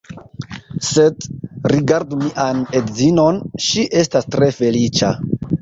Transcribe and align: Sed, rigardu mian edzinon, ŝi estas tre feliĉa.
Sed, 0.87 1.27
rigardu 1.73 2.19
mian 2.23 2.63
edzinon, 2.81 3.41
ŝi 3.67 3.87
estas 4.03 4.29
tre 4.37 4.53
feliĉa. 4.63 5.17